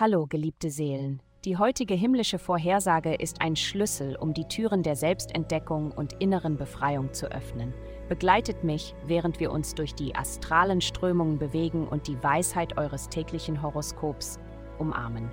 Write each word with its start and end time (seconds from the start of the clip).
Hallo, 0.00 0.26
geliebte 0.28 0.70
Seelen. 0.70 1.20
Die 1.44 1.56
heutige 1.56 1.94
himmlische 1.94 2.38
Vorhersage 2.38 3.14
ist 3.14 3.42
ein 3.42 3.56
Schlüssel, 3.56 4.14
um 4.14 4.32
die 4.32 4.44
Türen 4.44 4.84
der 4.84 4.94
Selbstentdeckung 4.94 5.90
und 5.90 6.12
inneren 6.20 6.56
Befreiung 6.56 7.12
zu 7.12 7.32
öffnen. 7.32 7.74
Begleitet 8.08 8.62
mich, 8.62 8.94
während 9.06 9.40
wir 9.40 9.50
uns 9.50 9.74
durch 9.74 9.96
die 9.96 10.14
astralen 10.14 10.80
Strömungen 10.80 11.40
bewegen 11.40 11.88
und 11.88 12.06
die 12.06 12.22
Weisheit 12.22 12.78
eures 12.78 13.08
täglichen 13.08 13.60
Horoskops 13.60 14.38
umarmen. 14.78 15.32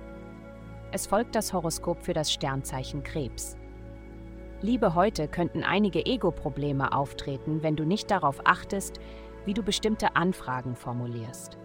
Es 0.90 1.06
folgt 1.06 1.36
das 1.36 1.52
Horoskop 1.52 2.02
für 2.02 2.12
das 2.12 2.32
Sternzeichen 2.32 3.04
Krebs. 3.04 3.56
Liebe 4.62 4.96
heute 4.96 5.28
könnten 5.28 5.62
einige 5.62 6.04
Ego-Probleme 6.04 6.92
auftreten, 6.92 7.62
wenn 7.62 7.76
du 7.76 7.84
nicht 7.84 8.10
darauf 8.10 8.40
achtest, 8.44 8.98
wie 9.44 9.54
du 9.54 9.62
bestimmte 9.62 10.16
Anfragen 10.16 10.74
formulierst. 10.74 11.56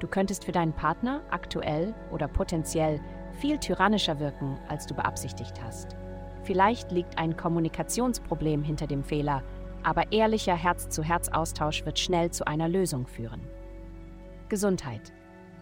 Du 0.00 0.06
könntest 0.06 0.44
für 0.44 0.52
deinen 0.52 0.72
Partner 0.72 1.20
aktuell 1.30 1.94
oder 2.10 2.26
potenziell 2.26 3.00
viel 3.40 3.58
tyrannischer 3.58 4.18
wirken, 4.18 4.58
als 4.68 4.86
du 4.86 4.94
beabsichtigt 4.94 5.62
hast. 5.62 5.96
Vielleicht 6.42 6.90
liegt 6.90 7.18
ein 7.18 7.36
Kommunikationsproblem 7.36 8.62
hinter 8.62 8.86
dem 8.86 9.04
Fehler, 9.04 9.42
aber 9.82 10.10
ehrlicher 10.10 10.56
Herz-zu-Herz-Austausch 10.56 11.84
wird 11.84 11.98
schnell 11.98 12.30
zu 12.30 12.46
einer 12.46 12.68
Lösung 12.68 13.06
führen. 13.06 13.42
Gesundheit. 14.48 15.12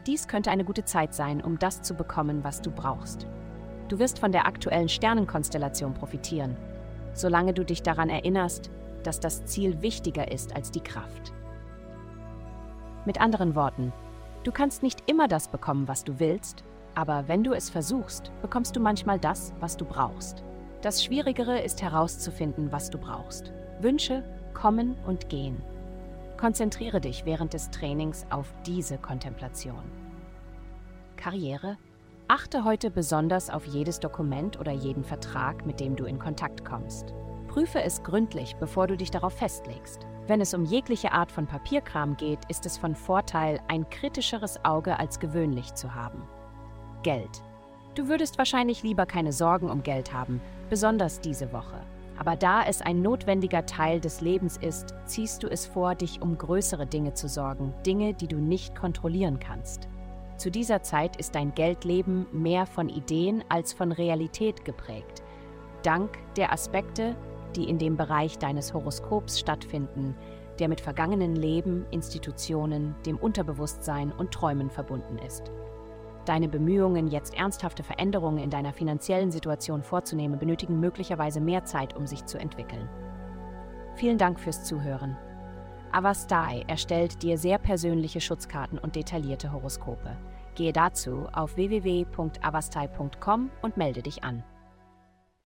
Dies 0.06 0.28
könnte 0.28 0.50
eine 0.50 0.64
gute 0.64 0.84
Zeit 0.84 1.14
sein, 1.14 1.42
um 1.42 1.58
das 1.58 1.82
zu 1.82 1.94
bekommen, 1.94 2.42
was 2.44 2.62
du 2.62 2.70
brauchst. 2.70 3.26
Du 3.88 3.98
wirst 3.98 4.18
von 4.18 4.32
der 4.32 4.46
aktuellen 4.46 4.88
Sternenkonstellation 4.88 5.94
profitieren, 5.94 6.56
solange 7.12 7.54
du 7.54 7.64
dich 7.64 7.82
daran 7.82 8.08
erinnerst, 8.08 8.70
dass 9.02 9.20
das 9.20 9.44
Ziel 9.46 9.82
wichtiger 9.82 10.30
ist 10.30 10.54
als 10.54 10.70
die 10.70 10.80
Kraft. 10.80 11.32
Mit 13.04 13.20
anderen 13.20 13.54
Worten, 13.54 13.92
du 14.48 14.52
kannst 14.52 14.82
nicht 14.82 15.02
immer 15.04 15.28
das 15.28 15.48
bekommen, 15.48 15.88
was 15.88 16.04
du 16.04 16.18
willst, 16.20 16.64
aber 16.94 17.28
wenn 17.28 17.44
du 17.44 17.52
es 17.52 17.68
versuchst, 17.68 18.32
bekommst 18.40 18.74
du 18.74 18.80
manchmal 18.80 19.18
das, 19.18 19.52
was 19.60 19.76
du 19.76 19.84
brauchst. 19.84 20.42
Das 20.80 21.04
Schwierigere 21.04 21.60
ist 21.60 21.82
herauszufinden, 21.82 22.72
was 22.72 22.88
du 22.88 22.96
brauchst. 22.96 23.52
Wünsche 23.82 24.24
kommen 24.54 24.96
und 25.06 25.28
gehen. 25.28 25.60
Konzentriere 26.38 26.98
dich 26.98 27.26
während 27.26 27.52
des 27.52 27.68
Trainings 27.68 28.24
auf 28.30 28.54
diese 28.64 28.96
Kontemplation. 28.96 29.82
Karriere. 31.16 31.76
Achte 32.26 32.64
heute 32.64 32.90
besonders 32.90 33.50
auf 33.50 33.66
jedes 33.66 34.00
Dokument 34.00 34.58
oder 34.58 34.72
jeden 34.72 35.04
Vertrag, 35.04 35.66
mit 35.66 35.78
dem 35.78 35.94
du 35.94 36.06
in 36.06 36.18
Kontakt 36.18 36.64
kommst. 36.64 37.12
Prüfe 37.48 37.82
es 37.82 38.02
gründlich, 38.02 38.56
bevor 38.56 38.86
du 38.86 38.96
dich 38.96 39.10
darauf 39.10 39.34
festlegst. 39.34 40.06
Wenn 40.28 40.42
es 40.42 40.52
um 40.52 40.66
jegliche 40.66 41.12
Art 41.12 41.32
von 41.32 41.46
Papierkram 41.46 42.14
geht, 42.18 42.40
ist 42.48 42.66
es 42.66 42.76
von 42.76 42.94
Vorteil, 42.94 43.60
ein 43.66 43.88
kritischeres 43.88 44.62
Auge 44.62 44.98
als 44.98 45.20
gewöhnlich 45.20 45.72
zu 45.72 45.94
haben. 45.94 46.22
Geld. 47.02 47.42
Du 47.94 48.08
würdest 48.08 48.36
wahrscheinlich 48.36 48.82
lieber 48.82 49.06
keine 49.06 49.32
Sorgen 49.32 49.70
um 49.70 49.82
Geld 49.82 50.12
haben, 50.12 50.42
besonders 50.68 51.22
diese 51.22 51.50
Woche. 51.54 51.80
Aber 52.18 52.36
da 52.36 52.62
es 52.62 52.82
ein 52.82 53.00
notwendiger 53.00 53.64
Teil 53.64 54.00
des 54.00 54.20
Lebens 54.20 54.58
ist, 54.58 54.92
ziehst 55.06 55.42
du 55.42 55.48
es 55.48 55.64
vor, 55.64 55.94
dich 55.94 56.20
um 56.20 56.36
größere 56.36 56.86
Dinge 56.86 57.14
zu 57.14 57.26
sorgen, 57.26 57.72
Dinge, 57.86 58.12
die 58.12 58.28
du 58.28 58.36
nicht 58.36 58.76
kontrollieren 58.76 59.40
kannst. 59.40 59.88
Zu 60.36 60.50
dieser 60.50 60.82
Zeit 60.82 61.16
ist 61.16 61.36
dein 61.36 61.54
Geldleben 61.54 62.26
mehr 62.32 62.66
von 62.66 62.90
Ideen 62.90 63.42
als 63.48 63.72
von 63.72 63.92
Realität 63.92 64.66
geprägt, 64.66 65.22
dank 65.82 66.18
der 66.36 66.52
Aspekte, 66.52 67.16
die 67.56 67.68
in 67.68 67.78
dem 67.78 67.96
Bereich 67.96 68.38
deines 68.38 68.74
Horoskops 68.74 69.38
stattfinden, 69.38 70.14
der 70.58 70.68
mit 70.68 70.80
vergangenen 70.80 71.36
Leben, 71.36 71.86
Institutionen, 71.90 72.94
dem 73.06 73.16
Unterbewusstsein 73.16 74.12
und 74.12 74.32
Träumen 74.32 74.70
verbunden 74.70 75.18
ist. 75.18 75.50
Deine 76.24 76.48
Bemühungen, 76.48 77.08
jetzt 77.08 77.34
ernsthafte 77.34 77.82
Veränderungen 77.82 78.38
in 78.38 78.50
deiner 78.50 78.72
finanziellen 78.72 79.30
Situation 79.30 79.82
vorzunehmen, 79.82 80.38
benötigen 80.38 80.78
möglicherweise 80.78 81.40
mehr 81.40 81.64
Zeit, 81.64 81.96
um 81.96 82.06
sich 82.06 82.26
zu 82.26 82.38
entwickeln. 82.38 82.88
Vielen 83.94 84.18
Dank 84.18 84.38
fürs 84.38 84.64
Zuhören. 84.64 85.16
Avastai 85.90 86.64
erstellt 86.66 87.22
dir 87.22 87.38
sehr 87.38 87.58
persönliche 87.58 88.20
Schutzkarten 88.20 88.78
und 88.78 88.94
detaillierte 88.94 89.52
Horoskope. 89.52 90.18
Gehe 90.54 90.72
dazu 90.72 91.26
auf 91.32 91.56
www.avastai.com 91.56 93.50
und 93.62 93.76
melde 93.76 94.02
dich 94.02 94.22
an. 94.22 94.44